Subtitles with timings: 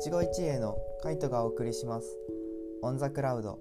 [0.00, 2.16] 一期一会のカイトがお送りします。
[2.82, 3.58] オンザクラウド。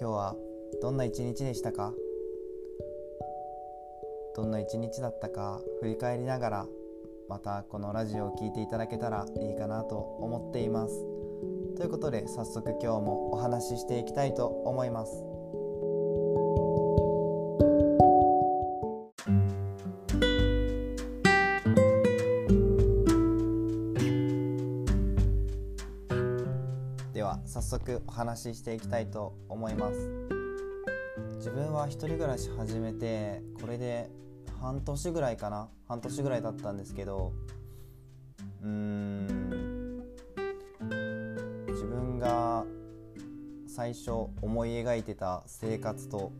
[0.00, 0.34] 今日は
[0.82, 1.94] どんな一日でしたか？
[4.34, 5.60] どんな一日だったか？
[5.80, 6.66] 振り返りながら
[7.28, 10.94] またこのラジオを聴いていただけたらいいかなと思っています。
[11.76, 15.12] ということで早速今日もお話ししていきたいと思います。
[27.84, 29.98] は早速お話ししていきたいと思います。
[31.36, 34.08] 自分は一人暮らし始めてこれで
[34.60, 35.68] 半年ぐらいかな。
[35.86, 37.32] 半年ぐらい経ったんですけど
[38.62, 40.02] うーん。
[41.68, 42.64] 自分が
[43.66, 44.10] 最初
[44.40, 46.32] 思い描いてた生活と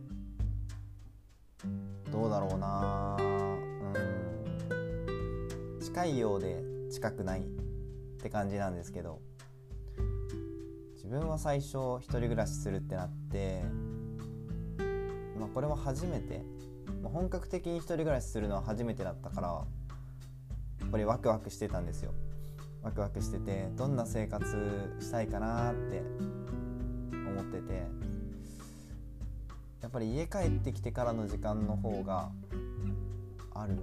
[2.11, 3.17] どうだろうな。
[3.19, 3.23] う
[5.77, 5.79] ん。
[5.79, 7.43] 近いようで近くないっ
[8.21, 9.24] て感じなんですけど。
[11.05, 13.61] 自分は最初一人暮らしするってなって
[15.39, 16.41] まあこれも初めて
[17.03, 22.11] まあ本格的に一人暮らしするのは初めてだったからやっぱりワクワクしてたんですよ。
[22.81, 24.45] ワクワクしててどんな生活
[24.99, 26.01] したいかなって
[27.11, 27.87] 思ってて
[29.81, 32.31] やっぱり家帰ってきてからの時間の方が
[33.53, 33.75] ある。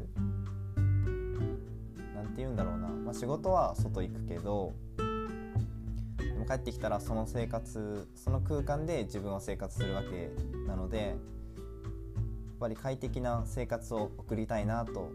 [2.17, 4.73] なんて言うんだろうな、まあ、仕事は外行くけど
[6.45, 10.31] 帰ってきたらその生活その空間で自分は生活するわけ
[10.67, 11.17] なのでやっ
[12.61, 15.11] ぱり快適な生活を送りたいなと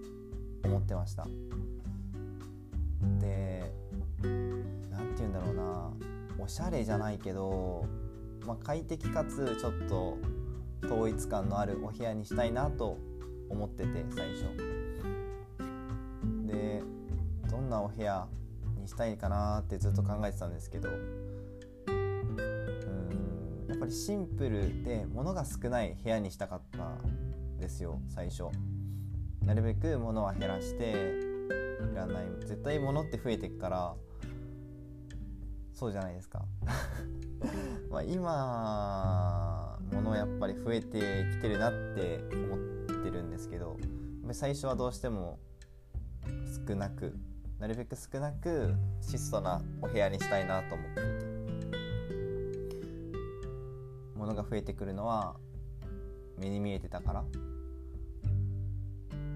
[0.63, 1.27] 思ってました。
[3.19, 3.71] で
[4.21, 5.93] 何て言うんだろうな。
[6.39, 7.85] おしゃれじゃないけど、
[8.45, 10.17] まあ、快適かつちょっと
[10.85, 12.97] 統一感のあるお部屋にしたいなと
[13.49, 14.43] 思ってて最初。
[16.45, 16.81] で
[17.49, 18.27] どんなお部屋
[18.87, 22.37] にしたいかなってずっと考えてたんですけどうん
[23.67, 28.45] やっぱりシンプルで物が少ない部屋にしたかったんですよ最初。
[29.45, 33.95] なるべく物は減らしていらない絶対物って増えていくから
[35.73, 36.45] そうじゃないですか。
[37.91, 42.59] まあ今物やっぱり増えてきてるなって思っ
[43.03, 43.77] てるんですけど
[44.31, 45.39] 最初はどうしても
[46.67, 47.15] 少なく
[47.59, 51.37] なるべく少なく質素なお部屋にしたいなと思っていて。
[54.15, 55.37] 物が増えてくるのは
[56.37, 57.23] 目に見えてたから。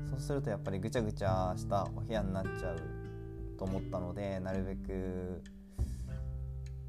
[0.10, 2.80] そうするとやっぱりぐちゃぐちゃしたお部屋になっちゃう
[3.58, 5.42] と思ったのでなるべく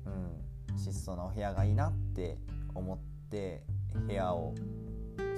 [0.06, 2.36] うん質素なお部屋がいいなって
[2.74, 2.98] 思っ
[3.30, 3.62] て
[4.06, 4.54] 部屋を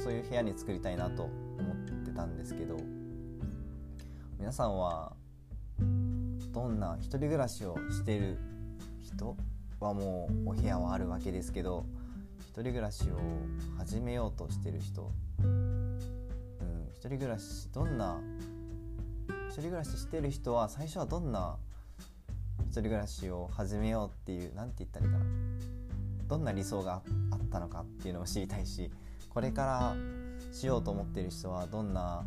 [0.02, 2.76] そういう部屋に作りたいなと思ってたんですけど
[4.38, 5.14] 皆さんは
[6.54, 8.38] どんな一人暮らしをしてる
[9.02, 9.36] 人
[9.80, 11.84] はもうお部屋はあるわけですけど
[12.40, 13.18] 一人暮らしを
[13.76, 15.10] 始めようとしてる人、
[15.42, 15.98] うん、
[16.94, 18.20] 一人暮らしどんな
[19.48, 21.56] 一人暮らししてる人は最初はどんな
[22.66, 25.24] 一人暮らしを始めようっていう何て言ったらいいかな
[26.28, 28.90] どんな理想があったのかっていうのを知りたいし
[29.28, 29.96] これから
[30.52, 32.24] しようと思ってる人はどんな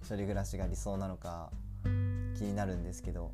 [0.00, 1.50] 一人暮らしが理想なのか
[2.36, 3.32] 気になるんですけど、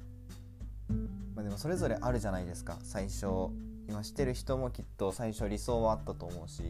[1.34, 2.78] まあ、でもそれぞれあるじゃないですか。
[2.82, 3.26] 最初
[3.88, 6.62] 今してる人もきっと最初理想はあったと思うし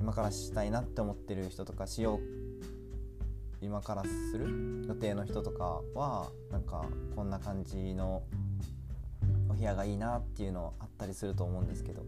[0.00, 2.20] 今からしたいなって思ってる人とかしよう
[3.60, 8.22] 今からする予定の人とかはなんかこんな感じの
[9.48, 12.02] お部屋がいいなっていうのあったりすると思うんですけど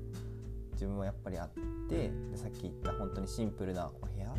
[0.73, 1.51] 自分もやっぱりあっ
[1.89, 4.31] てでさっき言った本当にシンプルなお部屋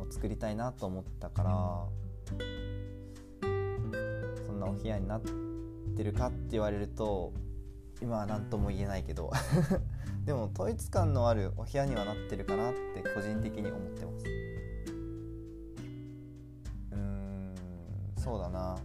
[0.00, 2.36] を作りたいなと思ったから
[4.64, 5.22] なお部屋になっ
[5.96, 7.32] てるかって言われると
[8.00, 9.30] 今は何とも言えないけど。
[10.24, 14.24] でも統一感のあるお部屋にはなってるかなって個人的に思ってます。
[16.92, 17.54] うん
[18.16, 18.78] そうだな。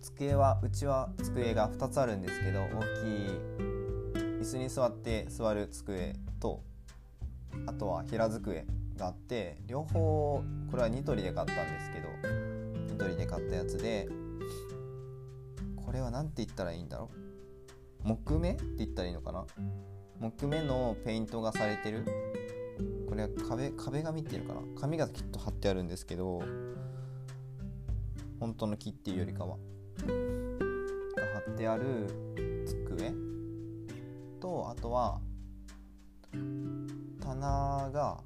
[0.00, 3.54] 机はうちは机が2つあるんですけど大きい
[4.40, 6.62] 椅子に座って座る机と
[7.66, 8.66] あとは平机
[8.96, 14.08] があって両方これはニトリで買ったんですけどニトリで買ったやつで
[15.94, 17.10] れは何て言ったらいいんだろ
[18.04, 18.08] う？
[18.08, 19.46] 木目って言ったらいいのかな？
[20.20, 22.04] 木目のペイントがされてる？
[23.08, 24.66] これは壁壁紙っていうのかな？
[24.80, 26.42] 紙がきっと貼ってあるんですけど
[28.40, 29.56] 本当の木っていうよりかは。
[29.96, 30.02] が
[31.32, 32.08] 貼ってある
[32.66, 33.14] 机？
[34.40, 35.20] とあとは
[37.20, 38.20] 棚が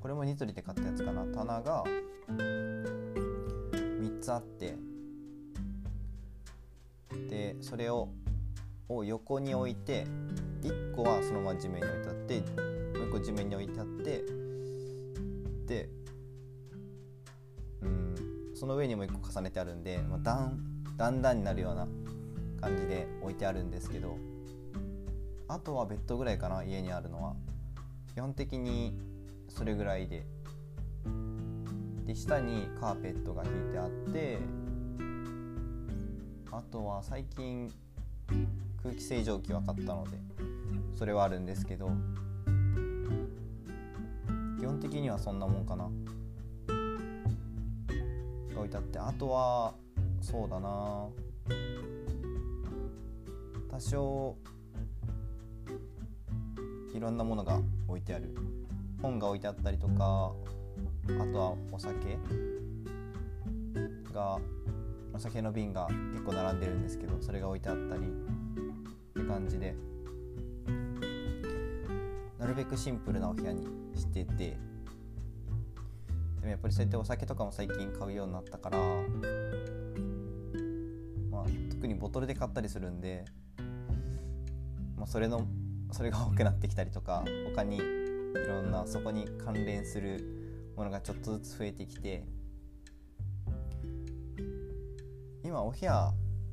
[0.00, 1.24] これもニトリで買ったやつかな？
[1.26, 1.84] 棚が
[2.28, 4.74] 3つあって
[7.32, 8.10] でそれを
[8.90, 10.04] を横に置いて
[10.60, 12.40] 1個はそのまま地面に置いてあって
[12.98, 14.24] もう1個地面に置いてあって
[15.66, 15.88] で
[17.80, 18.14] うん
[18.54, 20.58] その上にも1個重ねてあるんで、まあ、段
[20.98, 21.88] 段々になるような
[22.60, 24.18] 感じで置いてあるんですけど
[25.48, 27.34] あとはベッドぐらいかな家にあるのは。
[28.14, 28.94] 基本的に
[29.48, 30.26] それぐらいで。
[32.06, 34.38] で下にカーペットが引いてあって
[36.52, 37.72] あとは最近
[38.82, 40.10] 空気清浄機は買ったので
[40.94, 41.90] それはあるんですけど
[44.60, 45.88] 基本的にはそんなもんかな。
[48.54, 49.74] が置いてあってあとは
[50.20, 51.08] そうだな。
[53.70, 54.36] 多少
[56.94, 58.34] いろんなものが置いてある。
[59.00, 62.18] 本が置いてあったりとかあとはお酒
[64.12, 64.38] が
[65.14, 69.74] お酒の瓶が結構並んでるんですけどそれが置いてあったりって感じで。
[72.42, 74.56] なるべくシンプルなお部屋にしててで
[76.42, 78.78] もやっぱりそうやってお酒とかも最近買うようになったから、
[81.30, 83.24] まあ、特にボトルで買ったりするんで、
[84.96, 85.46] まあ、それの
[85.92, 87.22] それが多くなってきたりとか
[87.54, 87.80] 他にい
[88.48, 92.24] ろんなそこに関連するものがちょっとずつ増えてきて
[95.52, 96.10] 今お部屋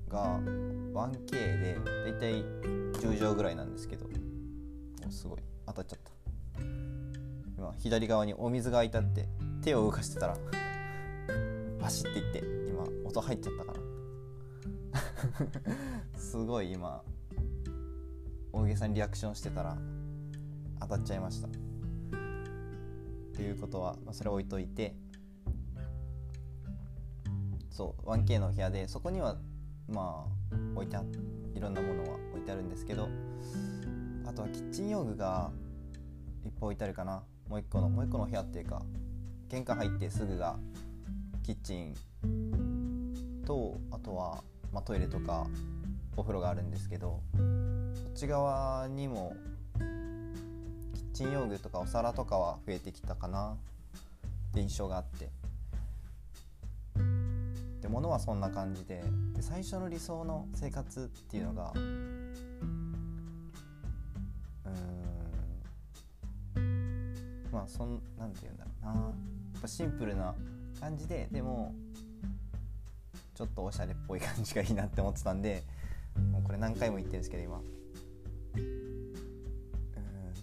[0.10, 2.44] が 1K でだいたい
[3.00, 4.06] 10畳ぐらいなんですけど。
[5.10, 5.40] すごい。
[5.66, 6.12] 当たっちゃった。
[7.58, 9.30] 今左側にお水が開いてあって
[9.64, 10.38] 手を動かしてたら
[11.80, 13.74] バシッていって今音入っちゃったか
[16.12, 17.02] ら すごい今
[18.52, 19.78] 大げさにリアクションしてたら
[20.82, 21.48] 当たっちゃいました。
[23.34, 24.94] ということは、まあ、それ置いといて
[27.80, 29.38] そう 1K のお部屋でそこには
[29.88, 31.04] まあ置いてあ
[31.56, 33.08] いろんなものは置いてあるんですけど
[34.26, 35.50] あとはキッチン用具が
[36.44, 37.24] いっぱい置いてあるかな。
[37.48, 38.82] もう一個のもう一個の部屋っていうか
[39.48, 40.58] 玄関入ってすぐが
[41.42, 41.96] キッチン
[43.46, 44.44] とあとは、
[44.74, 45.48] まあ、トイレとか
[46.18, 47.22] お風呂があるんですけどこ
[48.10, 49.34] っち側にも
[50.94, 53.56] キッチン用具とかお皿とかは増えてきたかな。
[54.50, 55.39] って印象があって。
[57.90, 59.04] で物はそんな感じで
[59.34, 62.34] で最初の理想の生活っていうのがうん。
[67.52, 68.92] まあそんなんて言うんだろうな。
[68.94, 69.00] や
[69.58, 70.36] っぱシンプルな
[70.80, 71.74] 感じででも
[73.34, 75.64] ちょっとおしゃれっぽい感じがいいなって思ってたんで
[76.32, 77.58] もうこれ何回も言ってるんですけど今。
[78.56, 79.24] うん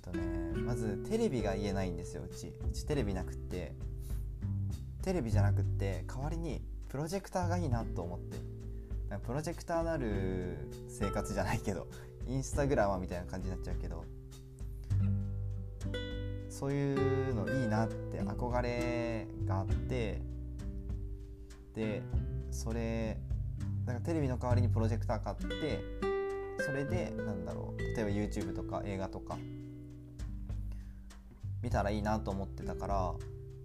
[0.02, 2.48] とねまずテレビが言えないんですようち。
[2.68, 3.72] うちテレビなくって。
[5.02, 6.60] テレビじゃなくって代わりに
[6.96, 8.38] プロジェクターがいいなと思って。
[9.26, 10.56] プロジェクターなる
[10.88, 11.88] 生活じゃないけど
[12.26, 14.02] インスタグラマーみたいな感じになっちゃうけど
[16.48, 16.94] そうい
[17.30, 20.22] うのいいなって憧れがあって
[21.74, 22.02] で
[22.50, 23.20] それ
[23.84, 25.78] だかテレビの代わりにプロジェクター買って
[26.64, 29.36] それでなんだろう例えば YouTube とか映画とか
[31.62, 33.14] 見たらいいなと思ってたから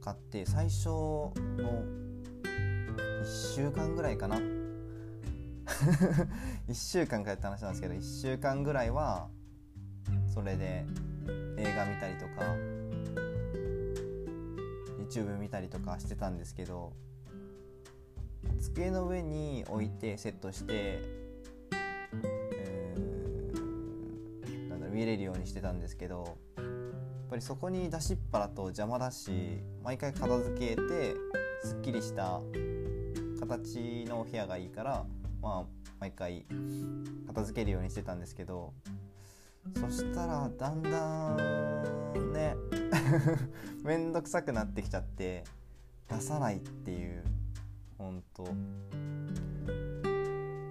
[0.02, 2.11] 買って最初の
[3.22, 4.38] 1週間ぐらいかな。
[6.68, 9.30] 1週間かやった話なんですけど1週間ぐらいは
[10.34, 10.86] それで
[11.58, 12.56] 映画見たりとか
[15.00, 16.94] YouTube 見たりとかしてたんですけど
[18.60, 21.02] 机の上に置いてセットして、
[22.54, 26.66] えー、なんだろ見れるようにしてたんですけどやっ
[27.30, 31.16] ぱりそこに出しっぱだと邪魔だし毎回片付けて
[31.64, 32.42] すっきりした
[33.52, 35.06] 形のお部屋がいいから
[35.42, 36.46] まあ毎回
[37.28, 38.74] 片付けるようにしてたんですけど
[39.76, 42.56] そしたらだんだんね
[43.84, 45.44] めんどくさくなってきちゃって
[46.08, 47.24] 出さないっていう
[47.98, 48.46] 本当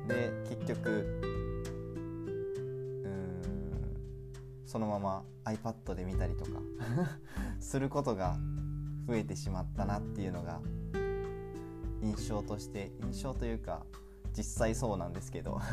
[0.08, 1.20] で結局
[3.04, 3.92] うん
[4.64, 6.50] そのまま iPad で見たりとか
[7.60, 8.38] することが
[9.06, 10.62] 増えてしまったなっていうのが
[12.02, 13.82] 印象として印象というか
[14.36, 15.60] 実際そうなんですけど。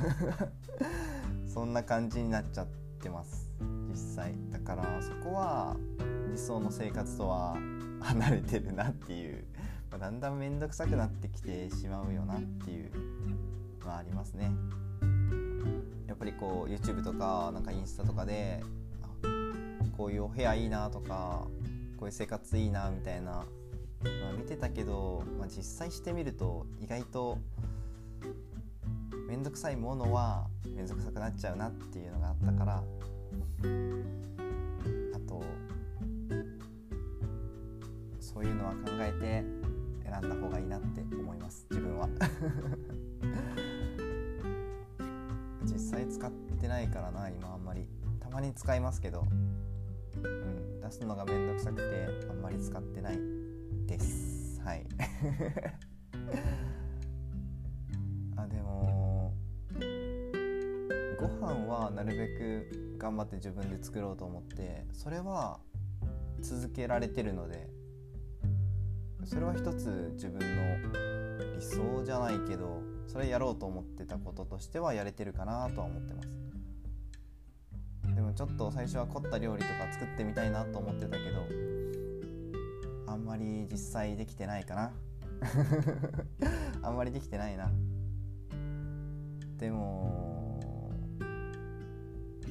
[1.58, 2.68] そんな感じになっちゃっ
[3.02, 3.52] てます。
[3.90, 4.36] 実際。
[4.52, 5.76] だからそこは
[6.30, 7.58] 理想の生活とは
[8.00, 9.44] 離れてるなっていう、
[9.90, 12.92] まあ、だんだん面倒くさくなってきてしまうよなっていう
[13.82, 14.52] のはありますね。
[16.06, 18.64] やっぱりこう YouTube とかなんかインスタとかで
[19.98, 21.48] こういうお部屋いいなとか
[21.98, 23.46] こういう生活いいなみたいな、
[24.04, 27.40] まあ、見てたけど、まあ、実際してみると意外と
[29.28, 32.82] 面倒くさいものは面倒くさくなっちゃうなっていうのがあったからあ
[35.28, 35.44] と
[38.20, 39.44] そういうのは考えて
[40.10, 42.08] 選んだ方がいいなって思います自分は。
[45.64, 47.86] 実際使ってないからな今あんまり。
[48.20, 49.26] たまに使いますけど、
[50.22, 53.47] うん、出すのがめんどくさくてあんまり使ってない。
[53.88, 54.62] です。
[54.62, 54.86] はい。
[58.36, 59.34] あでも
[61.20, 65.60] ご飯はなるべく頑張って自分で作ろうと思ってそれは
[66.42, 67.70] 続けられてるので
[69.24, 70.46] それは一つ自分の
[71.56, 76.28] 理想じゃないけどそれやろうと思ってたこととしてはやれてるかなとは思ってます。
[78.14, 81.77] でもちょっと最初は凝った料理とか作ってみたいなと思ってたけど
[83.08, 84.92] あんまり実際できてないかな。
[86.84, 87.70] あんまりできてないな。
[89.58, 90.92] でも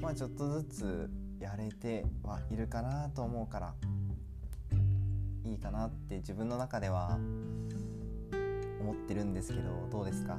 [0.00, 3.74] まあちょっとずつやれてはいるかなと思うから
[5.44, 7.18] いいかなって自分の中では
[8.80, 10.36] 思ってるんですけどどうですか？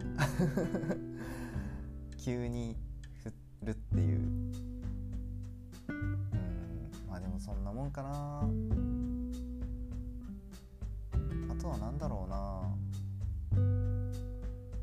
[2.18, 2.76] 急に
[3.24, 3.34] 振
[3.64, 4.20] るっていう。
[4.20, 4.52] うん
[7.10, 8.42] まあでもそんなもんかな。
[11.68, 12.62] とは何だろうな。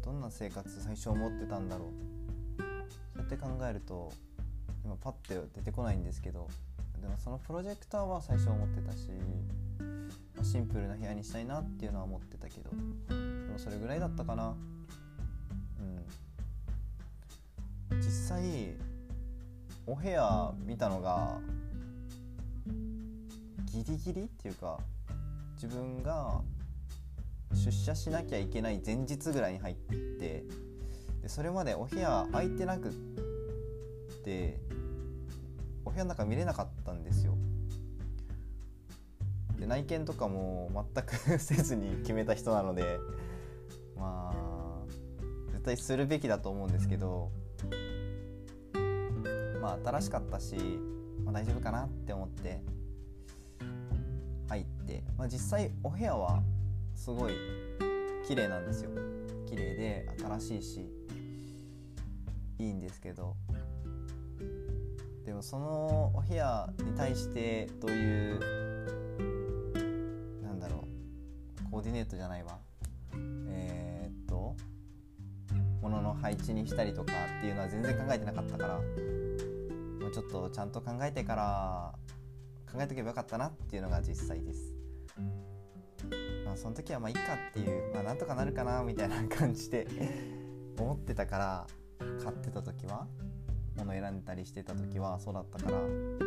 [0.04, 1.88] どんな生活最初思ってたんだろう。
[2.58, 2.64] そ
[3.16, 4.12] うやって考えると
[4.84, 6.48] 今パッて出てこないんですけど
[7.00, 9.08] でもそのプロジェクターは最初思ってたし
[10.34, 12.70] まあシンプルな部屋にしたいなっていうのは思ってたけど
[13.08, 14.54] でもそれぐらいだったかな。
[17.90, 18.00] うん。
[18.00, 18.74] 実際
[19.86, 21.38] お部屋見たのが
[23.72, 24.78] ギリギリっていうか
[25.54, 26.42] 自分が
[27.54, 30.44] 出社しなきゃいけない前日ぐらいに入って
[31.22, 32.92] でそれまでお部屋空いてなくっ
[34.24, 34.58] て
[35.84, 37.36] お部屋の中見れなかったんですよ。
[39.58, 42.98] で内見とかも全くせずに決めた人なので
[43.96, 44.82] まあ
[45.52, 47.30] 絶対するべきだと思うんですけど
[49.60, 50.56] まあ新しかったし、
[51.24, 52.60] まあ、大丈夫かなって思って
[54.48, 56.42] 入って、まあ、実際お部屋は
[56.94, 57.34] すごい
[58.26, 58.90] 綺麗なんですよ。
[59.46, 60.92] 綺麗で新しいし
[62.58, 63.36] いいんですけど。
[65.24, 68.40] でもそのお部屋に対してどういう
[70.42, 70.84] なんだろ
[71.66, 72.58] うコーディネートじゃないわ。
[73.48, 74.54] えー、っと
[75.80, 81.94] 物の配置にしたりとかっていうのは全然考えてなかったからもうちょっとちゃんと考えてから
[82.70, 84.74] 考えとけばよかったなっていうのが実際です。
[86.54, 87.20] まその時はまあいいか
[87.50, 89.86] っていうまあなんとかなるかなみたいな感じで
[90.78, 91.66] 思ってたから
[92.22, 93.06] 買ってた時は
[93.76, 96.26] 物選んだりしてた時はそうだったからうん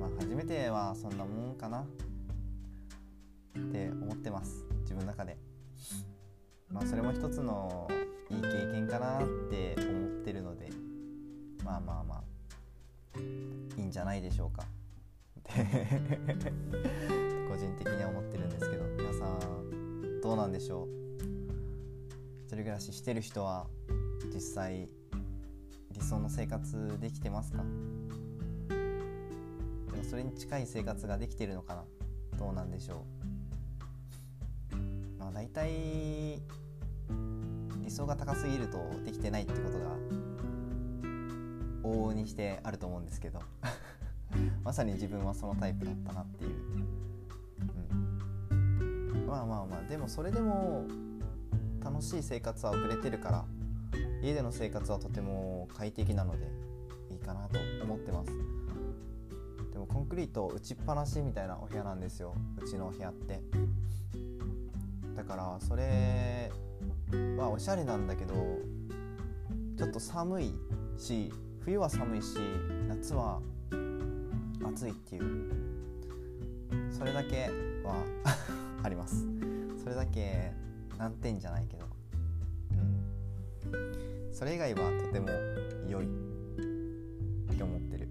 [0.00, 1.86] まあ初めてはそんなもんかなっ
[3.70, 5.36] て思ってます自分の中で。
[6.68, 7.88] まあそれも一つの
[8.28, 10.68] いい経験かなって思ってるので
[11.64, 12.22] まあまあまあ
[13.78, 14.64] いいんじゃないでしょうか。
[14.64, 20.88] っ て個人的には思ってるんですけど皆さんどうなんでしょう？
[22.44, 23.66] 一人暮らししてる人は
[24.30, 24.90] 実際
[25.90, 27.64] 理想の生活できてますか？
[28.68, 28.74] で
[29.96, 31.84] もそれに近い生活ができてるのかな？
[32.38, 33.06] どうなんでしょ
[34.74, 34.76] う？
[35.18, 36.42] まあ、大体
[37.82, 39.96] 理想が高すぎるとできてないってことが
[41.84, 43.40] 往々にしてあると思うんですけど。
[44.62, 46.75] まさに自分はそのタイプだったなっていう、
[49.36, 50.86] まあまあまあでもそれでも
[51.84, 53.44] 楽しい生活は遅れてるから
[54.22, 56.46] 家での生活はとても快適なので
[57.10, 58.30] いいかなと思ってます。
[59.72, 63.40] でもコンクリート打ちっぱなしみたいなお部屋なんですようちのお部屋って。
[65.14, 66.50] だからそれ
[67.36, 68.34] はおしゃれなんだけど
[69.76, 70.54] ちょっと寒い
[70.96, 72.38] し冬は寒いし
[72.88, 73.40] 夏は
[74.64, 75.52] 暑いっていう。
[76.90, 77.50] それだけ
[77.84, 78.02] は
[78.86, 79.26] あります。
[79.82, 80.52] それだけ
[80.96, 81.86] 難点じゃないけど。
[83.72, 84.32] うん。
[84.32, 85.28] それ以外はとても
[85.88, 86.06] 良い。
[86.06, 86.08] っ
[87.56, 88.08] て思ってる。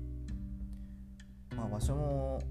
[1.56, 2.42] まあ場所も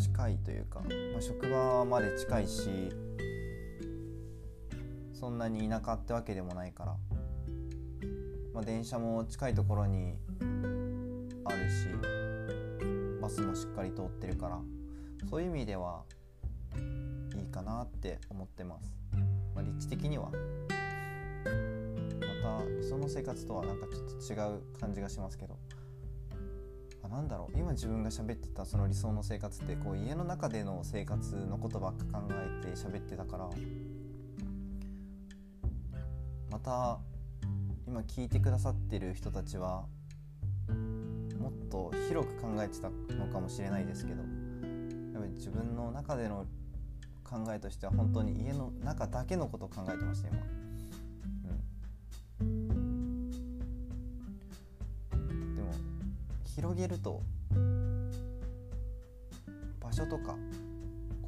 [0.00, 2.90] 近いというか、まあ、職場まで近いし
[5.12, 6.96] そんなに田舎ってわけでもないから、
[8.52, 10.14] まあ、電車も近いところに
[11.44, 11.86] あるし
[13.20, 14.60] バスもしっかり通ってるから
[15.28, 16.04] そういう意味では
[17.56, 18.94] かなって思ってます、
[19.54, 20.26] まあ、立ッチ的には。
[20.26, 20.32] ま
[22.60, 25.56] た理想の生活とはなんかちょっと違う感じがしますけど。
[27.02, 27.58] あなんだろう。
[27.58, 33.48] 今自分が喋ってたその理想の生活ってこう家の中での生活のことばっか考えて喋ってたから。
[36.50, 37.00] また
[37.86, 39.86] 今聞いてくださってる人たちは
[41.38, 44.20] もっと広く考えてたのかもしれないですけど。
[44.20, 44.26] や
[45.20, 46.44] っぱり自分の中での
[47.28, 50.38] 考えとしては本当に家の中だけのことを考えてました今。
[55.56, 55.72] でも
[56.44, 57.20] 広げると
[59.80, 60.36] 場所とか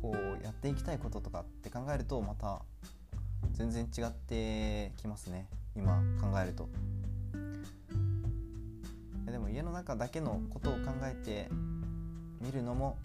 [0.01, 2.63] こうやっていきたいこととかって考えるとまた
[3.53, 5.49] 全然違ってきますね。
[5.75, 6.69] 今考えると。
[9.27, 11.49] でも家の中だけのことを考えて
[12.41, 12.99] みるのも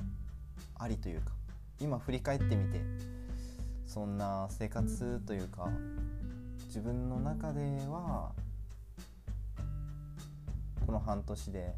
[0.77, 1.42] ありというか。
[1.83, 2.81] 今振り返ってみて
[3.85, 5.69] そんな生活というか
[6.67, 7.59] 自分の中で
[7.89, 8.31] は
[10.85, 11.75] この半年で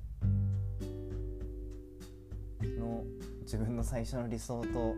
[2.78, 3.04] の
[3.42, 4.94] 自分の最初の理想と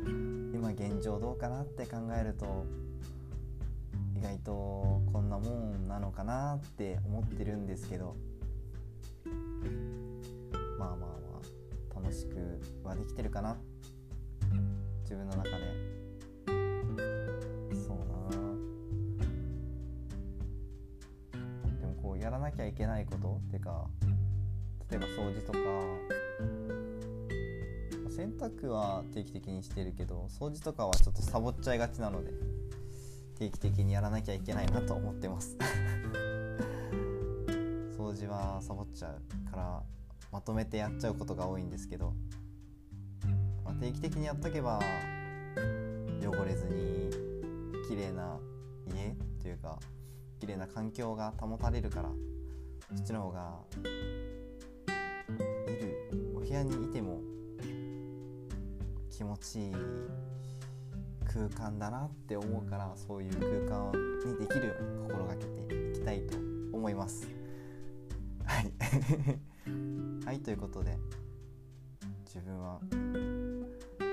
[0.54, 2.66] 今現状どうかなって考えると
[4.18, 4.52] 意外と
[5.14, 8.18] こんなもんなのかなって思ってるんですけど
[10.78, 11.08] まあまあま
[11.96, 13.58] あ楽しくはできてるかな
[15.08, 15.64] 自分の中で。
[17.74, 18.04] そうな。
[21.80, 23.88] でもこうやらなきゃいけないことっていうか
[24.92, 25.60] 例えば掃除とか。
[28.10, 32.32] 洗濯は定期的にしてるけど掃除とかはちょっとサボっちゃいがちなので
[33.38, 35.56] 定期的にやらなきゃいけないなと思ってます。
[37.96, 39.22] 掃除はサボっちゃう
[39.52, 39.84] から
[40.32, 42.14] まとめてやっちゃうことが多いんですけど、
[43.80, 44.80] 定期的にやっとけば
[46.22, 47.12] 汚れずに
[47.88, 48.38] 綺麗な
[48.88, 49.80] 家というか
[50.40, 52.10] 綺麗な環境が保たれるから
[52.96, 53.60] そっちの方が
[55.68, 57.22] いるお部屋にいても
[59.10, 59.74] 気持ちいい
[61.26, 63.92] 空間だなって思うからそういう空間
[64.26, 66.38] にできるように心がけていきたいと
[66.74, 67.28] 思います。
[68.46, 68.72] はい。
[70.26, 70.98] はいということで
[72.26, 72.80] 自分は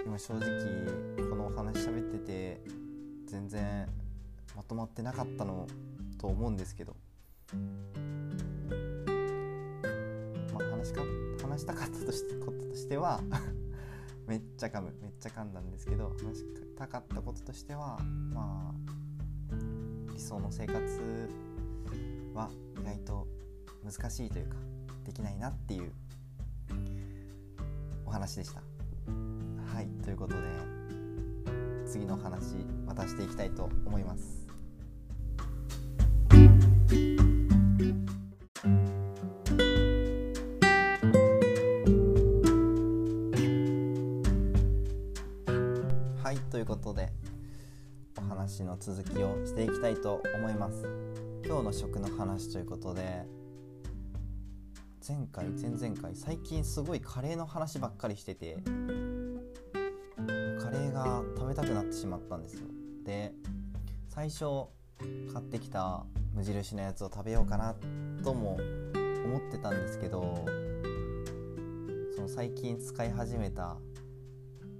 [0.06, 2.60] 今正直このお話喋ってて
[3.26, 3.88] 全然
[4.54, 5.66] まとまってなかったの
[6.18, 6.94] と思うんですけど
[10.52, 11.02] まあ話か
[11.42, 13.20] 話したかったとしこととしては
[14.28, 16.44] めっちゃ噛むめっちゃ噛んだんですけど話し
[16.76, 17.98] たかったこととしては
[18.32, 18.94] まあ
[20.12, 20.74] 理想の生活
[22.34, 23.26] は意外と
[23.82, 24.56] 難しいというか
[25.04, 25.92] できないなっていう
[28.06, 28.62] お話でした。
[29.74, 30.40] はいということで
[31.84, 32.54] 次の話
[32.86, 34.46] またしていきたいと思います。
[46.22, 47.10] はいということで
[48.16, 50.84] お話の続きをしていきたいと思います。
[51.44, 53.26] 今日の食の話ということで
[55.06, 58.56] 前回前々回最近すごいカレーの話ばっかりしてて
[61.64, 62.68] くなってしまったんですよ。
[63.04, 63.32] で
[64.08, 64.44] 最初
[65.32, 67.74] 買ってきた無印のやつを食べようかな
[68.22, 68.58] とも
[69.24, 70.44] 思ってたんですけど
[72.14, 73.76] その最近使い始めた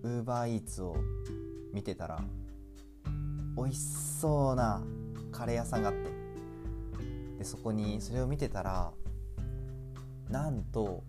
[0.02, 0.96] UberEats を
[1.72, 2.22] 見てたら
[3.56, 3.80] 美味し
[4.20, 4.82] そうな
[5.32, 6.10] カレー屋さんがあって
[7.38, 8.92] でそこにそれを見てたら
[10.28, 11.02] なんと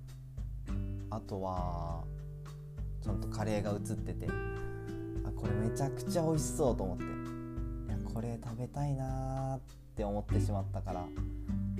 [1.09, 2.03] あとは
[3.01, 4.27] ちゃんとカレーが映ってて
[5.45, 7.03] これめちゃくちゃ美味しそうと思って。
[7.03, 7.07] い
[7.89, 9.59] やこれ食べたいなっ
[9.95, 11.05] て思ってしまったから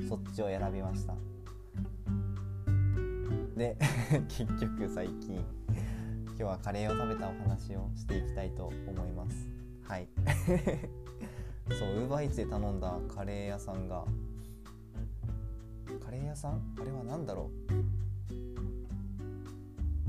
[0.08, 1.16] そっちを選びました。
[3.58, 3.76] で
[4.30, 5.44] 結局最近
[6.28, 9.48] 今日はカレーを食べたお話をしていきたいと思います。
[9.84, 10.08] はい。
[11.80, 14.06] そうウーバーイーツで頼んだカレー屋さんが
[16.04, 16.62] カレー屋さん？
[16.80, 17.74] あれは何だろう？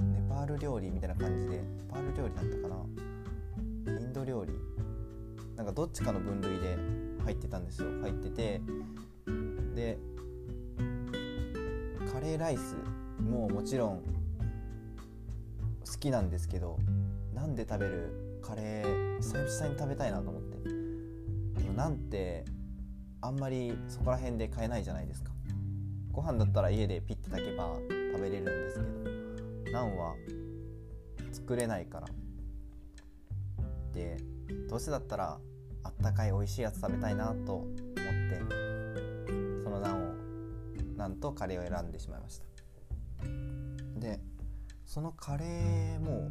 [0.04, 3.05] ネパール料理みたいな感じでネパール料理だったかな？
[3.86, 4.52] インド料理。
[5.56, 6.76] なんかどっちかの分類で
[7.24, 7.88] 入ってたんですよ。
[8.02, 8.60] 入ってて
[9.74, 9.98] で
[12.12, 12.76] カレーライス
[13.22, 14.02] ももちろん
[15.84, 16.78] 好きなんですけど
[17.34, 18.40] なんで食べる？
[18.42, 20.56] カレー久々に食べたいなと思って。
[21.74, 22.44] なんて
[23.20, 25.32] あんまりそこら辺で買えないじゃないですか。
[26.12, 27.76] ご飯だったら家でピッて炊けば
[28.12, 28.84] 食べれるんですけ
[29.70, 30.14] どナンは
[31.32, 32.06] 作れないから。
[33.96, 34.18] で
[34.68, 35.40] どうせだったら
[35.82, 38.42] あったかい美味しいやつ食べたいなと思って
[39.64, 40.14] そのナンを
[40.96, 42.46] なんとカレーを選んでしまいました。
[43.98, 44.20] で
[44.84, 46.30] そのカレーも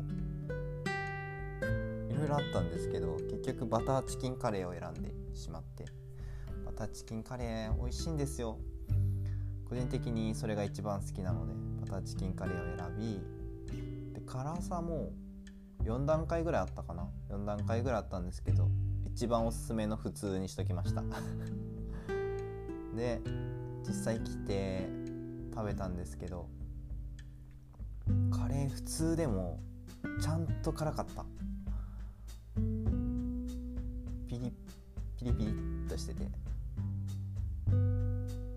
[2.10, 5.86] いろいろあったんですけど結局バターチキンカレーを選んでしまって
[6.64, 8.60] バターチキンカレー美味しいんですよ。
[9.68, 13.20] 個人的にそれが一番好きなのでバターチキンカレーを選び
[14.14, 15.12] で辛さも
[15.86, 18.70] 4段階ぐらいあったかな？4段階ぐらいあったんですけど
[19.06, 21.04] 一番おすすめの普通にしときました。
[22.98, 23.22] で
[23.88, 24.90] 実際来て
[25.54, 26.50] 食べたんですけど
[28.32, 29.60] カレー普通でも
[30.20, 31.24] ちゃんと辛かった。
[34.28, 34.52] ピリ
[35.18, 35.52] ピリピリ
[35.86, 36.28] っとしてて。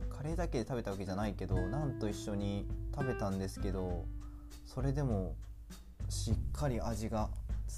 [0.09, 4.07] カレーだけで食べたわけじゃないけどなんと一緒に食べたんですけど
[4.67, 5.37] それでも
[6.09, 7.29] しっかり味が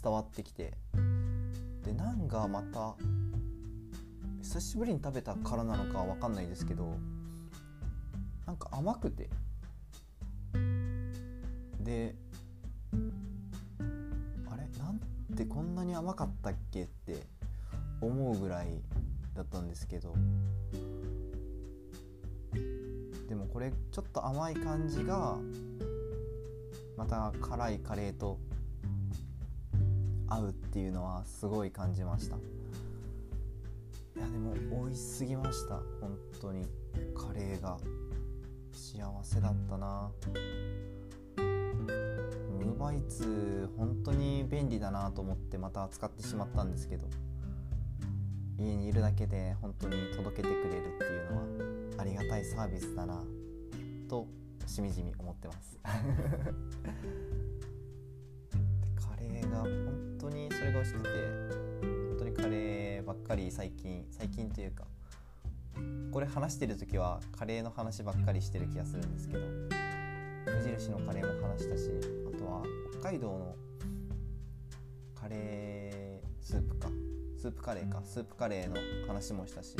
[0.02, 0.72] 伝わってきて。
[1.84, 2.94] でナンがまた
[4.42, 6.94] 久しぶりに食べたからなのかは分かんないですけど
[8.46, 9.28] なんか甘くて。
[11.80, 12.14] で
[14.48, 14.68] あれ？
[14.78, 17.22] なんでこんなに甘かったっけって
[18.00, 18.82] 思うぐらい
[19.34, 20.14] だったんですけど。
[23.28, 25.38] でもこれちょっと甘い感じが
[27.00, 28.38] また辛いカレーと
[30.28, 32.36] 合うっていうのはすごい感じました。
[32.36, 32.40] い
[34.20, 34.52] やでも
[34.84, 35.76] 美味しすぎました。
[35.98, 36.66] 本当に
[37.16, 37.78] カレーが。
[38.72, 40.10] 幸せだったな。
[41.38, 47.06] ウーバイーツ本当に便利だなと思ってまた使ってしまったんですけど。
[48.58, 51.44] 家にいるだけで本当に届けてくれるっていうのは
[51.96, 53.24] ありがたいサービスだな
[54.06, 54.26] と
[54.70, 55.76] しみじみ思ってます。
[55.82, 55.98] カ
[59.16, 61.08] レーが本当にそれが美味しくて
[61.80, 64.86] 本当にカレーばっかり最近最近というか
[66.12, 69.68] これ話してる時はカレーの話ばっかりしてる気がするんですけど無
[70.62, 71.90] 印のカレーも話したし
[72.32, 72.62] あとは
[73.00, 73.56] 北海道の
[75.14, 76.88] カレースープか。
[77.36, 78.02] スープカレーか。
[78.04, 79.76] スープカレーの話もしたし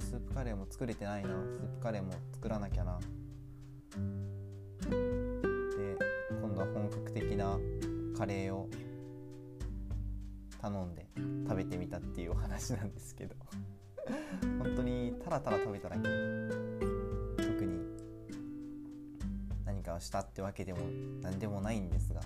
[0.00, 1.28] スープカレーも作れてないな。
[1.28, 2.98] スープカレーも作らなきゃな。
[2.98, 3.06] で
[6.40, 7.58] 今度は本格的な
[8.16, 8.68] カレーを
[10.60, 11.06] 頼んで
[11.48, 13.36] 食べてみたっていうお話なんですけど。
[14.58, 16.02] 本当にタラタラ食べただけ
[17.42, 17.80] 特に
[19.64, 20.80] 何かをしたってわけでも
[21.20, 22.20] 何でもないんですが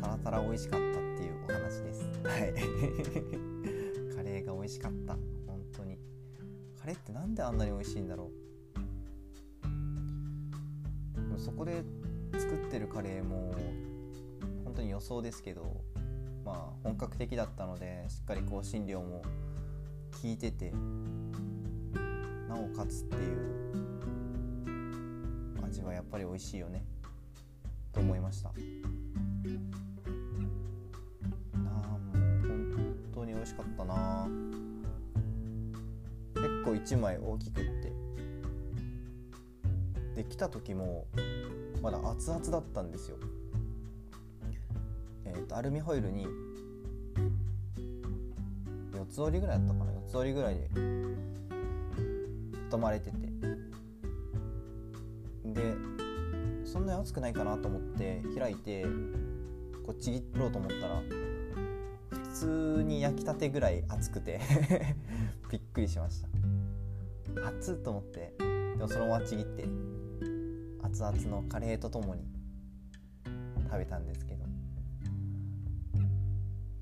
[0.00, 2.02] タラタラ美味しかったっていうお話です。
[2.24, 2.54] はい。
[4.16, 5.16] カレーが美味しかった。
[6.82, 8.32] カレーってなんであんなに美味しいんだろ
[11.36, 11.38] う？
[11.38, 11.84] そこで
[12.36, 13.54] 作ってるカレーも
[14.64, 15.80] 本当に予想ですけど
[16.44, 19.22] まあ本格的だったのでしっかり香辛料も
[20.20, 20.72] 効いてて
[22.48, 23.62] なおかつっていう
[25.64, 26.84] 味はやっぱり美味しいよね
[27.92, 28.48] と思いました。
[28.48, 28.54] な
[31.70, 34.11] あもう本当に美味しかったな結
[36.72, 37.92] 構1枚大きくって。
[40.16, 41.06] できた時も
[41.82, 43.16] まだ熱々だったんですよ。
[45.24, 46.26] えーと、アルミホイルに
[48.92, 50.68] 4つ折りぐらいだったかな？4つ折りぐらいで
[52.70, 53.16] 畳まれてて。
[55.44, 55.74] で
[56.64, 58.86] そんなに熱くないかなと思って開いて
[59.84, 61.02] こうちぎろうと思ったら
[62.10, 64.40] 普通に焼きたてぐらい熱くて。
[65.52, 66.31] びっくりしました。
[67.44, 68.44] 熱っと思ってで
[68.78, 69.66] もそのままちぎって
[70.82, 72.22] 熱々のカレーとともに
[73.70, 74.44] 食べたんですけど。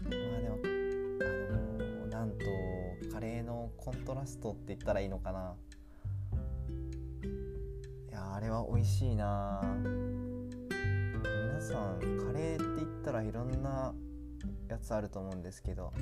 [0.02, 2.44] まあでもあのー、なんと
[3.12, 5.54] カレーのコントラストって言ったらいいのかな。
[8.10, 9.62] いやあれは美味しいな。
[10.72, 13.94] 皆さんカレーって言ったらいろんな
[14.68, 15.92] やつあると思うんですけど。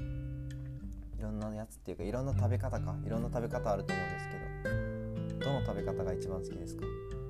[1.18, 2.94] いろんなやつっていうかいろんな食べ方か。
[3.04, 6.84] いろんな食べ方あると思うんですけどどの食べ方が一番好きですか？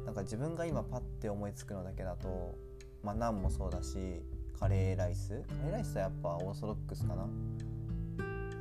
[0.05, 2.59] なんか自分が今パッて思いつくのだけだと
[3.03, 4.22] まあナンもそうだし
[4.59, 5.42] カレーライス。
[5.48, 7.27] カレーライスはやっぱオーソドックスかな。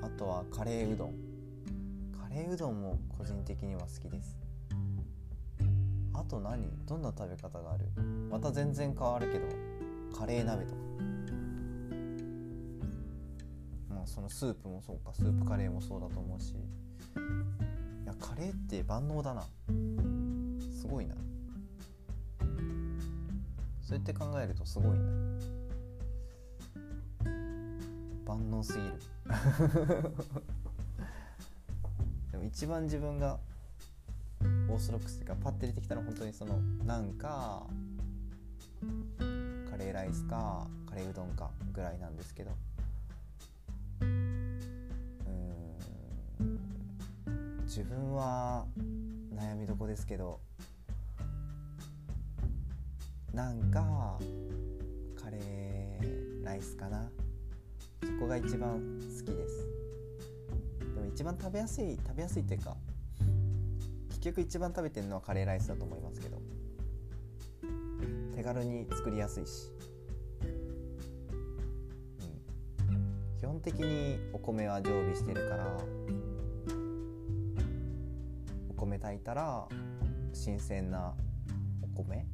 [0.02, 1.14] あとはカレーうどん。
[2.18, 4.38] カレーうどんも個人的には好きです。
[6.14, 6.70] あと何？
[6.86, 7.86] どんな食べ方がある？
[8.30, 9.46] また全然変わるけど
[10.18, 10.78] カレー鍋とか。
[14.08, 16.54] そのスープもそうかスープカレーもそうだと思うし。
[16.54, 16.56] い
[18.06, 19.44] やカレーって万能だな。
[20.82, 21.16] すごいな。
[23.82, 25.06] そうやって考えるとすごいな。
[28.26, 28.94] 万能すぎる。
[32.32, 33.40] でも一番自分が
[34.70, 37.66] オーソドックスっていうかパッて出てきたのは本当にそのなんか
[39.70, 42.52] カレーライスかカレーうどんかぐらいなんですけど。
[44.02, 45.78] うん。
[47.66, 48.66] 自分は
[49.36, 50.40] 悩みどこですけど
[53.34, 54.18] なんか
[55.22, 57.10] カレーライスかな。
[58.04, 59.68] そこが一番好きです。
[60.96, 62.76] でも一番食べやすい食べやすいっていうか
[64.10, 66.42] 結局一番食べてるのはカレーライスだと思いますけど
[68.36, 69.72] 手軽に作りやすいし、
[73.58, 75.66] 本的にお米は常備してるから
[78.70, 79.68] お米炊いたら
[80.32, 81.16] 新鮮な
[81.82, 82.28] お米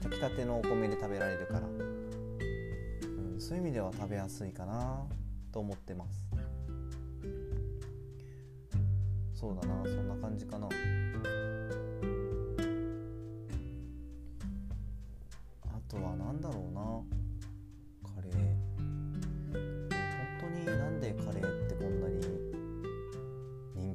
[0.00, 5.02] 炊きたてのお米で食べられるから、うん、そういう意味では食べやすいかな
[5.50, 6.30] と思ってます。
[9.34, 10.68] そうだなそんな感じかな。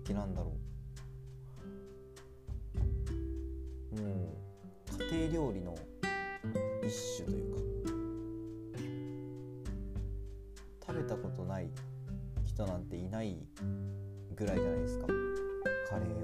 [0.06, 0.56] 気なんだろ
[3.98, 4.02] う。
[4.02, 4.38] も
[5.00, 5.76] う家庭料理の
[6.86, 7.60] 一種というか。
[10.88, 11.72] 食べたことない
[12.44, 13.36] 人なんていない
[14.36, 15.08] ぐらいじゃないですか。
[15.90, 16.22] カレーを。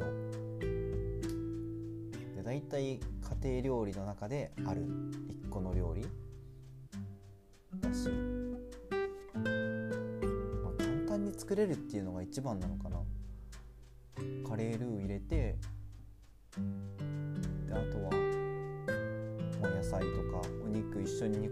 [2.35, 3.01] で大体家
[3.43, 4.85] 庭料理の中である
[5.27, 6.05] 一個の料理。
[7.79, 8.09] だし、
[9.33, 9.39] ま
[10.69, 13.01] あ、簡単に作れるっていうのが一番なのかな。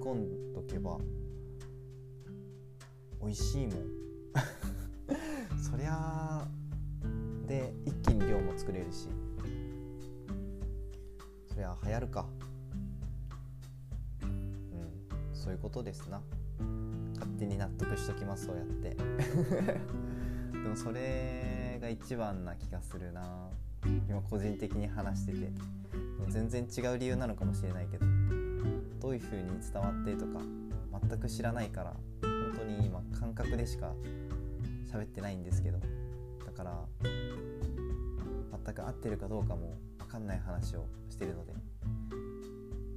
[0.10, 0.98] 込んどけば
[3.22, 3.76] 美味しいもん。
[5.62, 6.48] そりゃ
[7.46, 9.08] で一気に量も作れるし。
[11.50, 12.26] そりゃ流行るか。
[14.24, 14.30] うん
[15.34, 16.22] そういうことですな。
[17.16, 18.96] 勝手に納得しときますそうやって。
[20.64, 23.50] でもそれが一番な気がするな。
[24.08, 25.52] 今個人的に話してて。
[26.30, 28.06] 全然違う理由なのかもしれないけど。
[29.00, 30.40] どういう風に伝わってとか
[31.10, 33.94] 全く知らないから本当に今感覚でしか
[34.92, 35.80] 喋ってないんですけど
[36.46, 36.84] だから
[38.66, 41.54] 全く合ってるかどうかも分かんない話をしてるので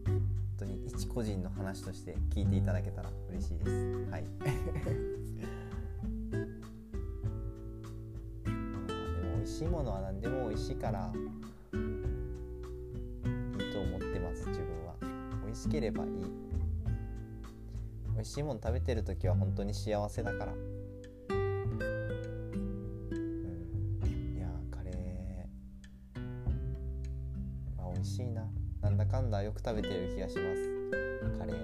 [0.06, 0.20] 本
[0.58, 3.70] 当に一個人の話として聞いていただけたら嬉しいです。
[4.10, 4.24] はい。
[8.44, 8.50] で
[9.28, 11.12] も美味しいものは何でも美味しいから
[15.62, 16.10] しければいい。
[18.14, 20.52] 美味しいもの食べてる時は本当に幸せだから。
[20.52, 20.56] う
[21.36, 21.78] ん。
[24.36, 26.20] いやカレー。
[27.78, 28.44] あ美味しいな。
[28.80, 30.68] なんだかんだよく食べてる気がします。
[31.38, 31.56] カレー。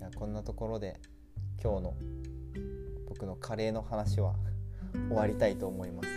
[0.00, 0.98] やこんなところで
[1.62, 1.94] 今日の
[3.08, 4.34] 僕のカレーの話は
[5.08, 6.08] 終わりたいと思います。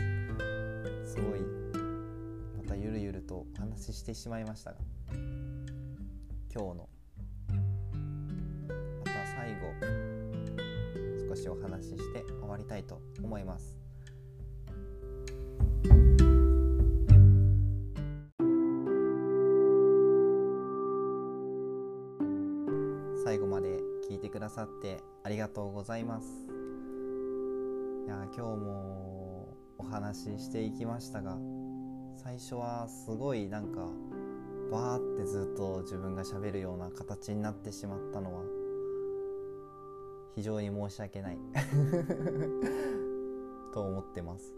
[1.11, 1.41] すごい
[2.57, 4.94] またゆるゆるとお話ししてしまいましたが。
[6.53, 6.89] 今日の。
[9.03, 10.15] また最後。
[11.27, 13.77] 少しお話しして終わりたいと思います。
[23.25, 26.27] 最後まで聞いてくださってありがとうございます。
[28.05, 31.37] いや今日もお話ししていきましたが
[32.15, 33.89] 最初はすごいなんか
[34.71, 38.43] バーってずっと自分がしゃべるような形になってしまったのは
[40.35, 41.37] 非常に申し訳ない。
[43.73, 44.53] と思ってます。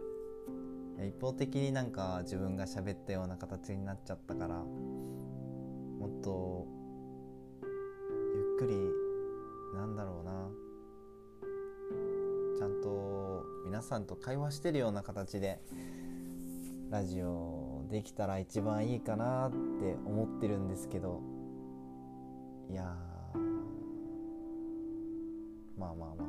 [1.08, 6.68] 一方的になんか自分が喋ったような形になっちゃったからもっと
[8.36, 8.76] ゆっくり
[9.78, 10.50] なんだろうな。
[12.58, 15.62] ちゃんと皆さんと会話してるような形で
[16.90, 17.57] ラジオを
[17.90, 21.22] できたら一番いいかなって思ってるんですけど。
[22.70, 22.84] いや
[25.78, 26.28] まあまあまあ。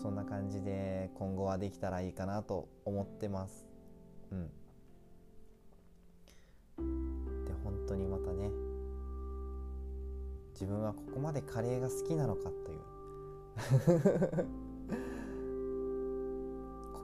[0.00, 3.66] そんな感じで今後はできたらいいかなと思ってます。
[4.30, 4.48] うん。
[7.44, 8.50] で本当にまたね。
[10.52, 12.80] 自分はここまでカレーが好きなのかという。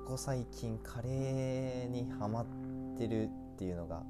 [0.06, 2.46] ここ最近カレーにハマっ
[2.96, 4.02] てるっていうのが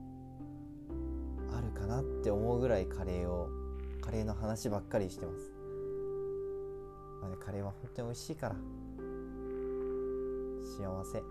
[1.57, 3.49] あるかなって思うぐらいカレーを
[4.01, 5.53] カレーの話ばっかりしてます。
[7.21, 8.57] まあね、カレーは本当に美味しいから。
[10.79, 11.23] 幸せ。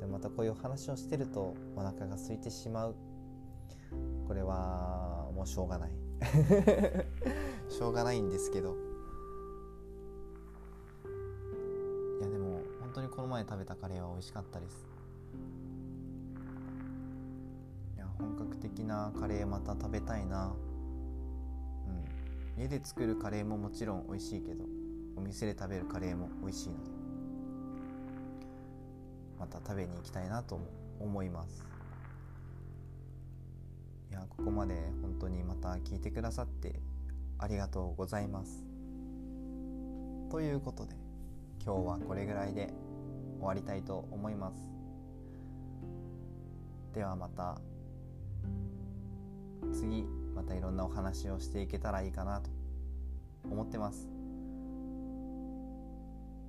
[0.00, 2.94] でまたこういう話をしてるとお腹が空いてしまう。
[4.26, 5.90] これはもうしょうがない。
[7.68, 8.76] しょうがないんですけど。
[12.20, 14.86] いやでも本当にこの前食べたカレーは美味しかったです。
[18.18, 20.54] 本格的なカレーまた食べたいな。
[22.56, 22.62] うん。
[22.62, 24.64] 家で作るカレーももちろん美味しいけど
[25.16, 26.90] お店で食べるカレーも美味しいので
[29.38, 30.60] また食べに行きたいなと
[31.00, 31.64] 思います。
[34.10, 36.80] いやここまで本当にまた聞いてくださって
[37.38, 38.64] ありがとうございます。
[40.30, 40.94] ということで
[41.64, 42.72] 今日はこれぐらいで
[43.38, 44.70] 終わりたいと思います。
[46.94, 47.73] ではまた。
[49.72, 52.50] 次またいろんなお話をしていけたらいいかなと
[53.44, 54.08] 思ってます。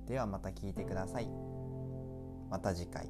[0.06, 1.28] ではまた聞いてください。
[2.50, 3.08] また次回。